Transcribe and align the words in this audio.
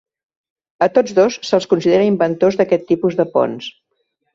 A 0.85 0.87
tots 0.95 1.13
dos 1.21 1.37
se'ls 1.51 1.69
considera 1.75 2.09
inventors 2.15 2.61
d'aquest 2.63 2.91
tipus 2.93 3.23
de 3.23 3.33
ponts. 3.39 3.75